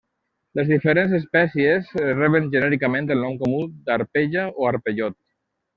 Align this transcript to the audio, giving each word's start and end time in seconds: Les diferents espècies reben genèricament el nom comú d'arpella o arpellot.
Les 0.59 0.69
diferents 0.69 1.13
espècies 1.17 1.93
reben 2.05 2.49
genèricament 2.57 3.13
el 3.17 3.25
nom 3.27 3.39
comú 3.45 3.61
d'arpella 3.91 4.49
o 4.63 4.71
arpellot. 4.73 5.21